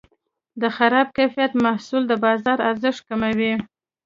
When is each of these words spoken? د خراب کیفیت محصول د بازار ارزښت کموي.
د 0.61 0.63
خراب 0.75 1.07
کیفیت 1.17 1.51
محصول 1.65 2.03
د 2.07 2.13
بازار 2.25 2.57
ارزښت 2.69 2.99
کموي. 3.07 3.53